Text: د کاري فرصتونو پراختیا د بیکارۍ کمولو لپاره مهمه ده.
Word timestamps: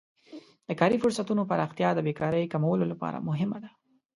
د 0.67 0.69
کاري 0.79 0.97
فرصتونو 1.03 1.41
پراختیا 1.49 1.89
د 1.95 1.99
بیکارۍ 2.07 2.43
کمولو 2.53 2.85
لپاره 2.91 3.17
مهمه 3.27 3.57
ده. 3.63 3.69